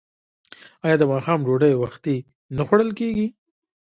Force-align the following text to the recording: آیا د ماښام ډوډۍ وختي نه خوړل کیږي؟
آیا 0.85 0.95
د 0.99 1.03
ماښام 1.11 1.39
ډوډۍ 1.45 1.73
وختي 1.77 2.17
نه 2.55 2.63
خوړل 2.67 2.89
کیږي؟ 2.99 3.27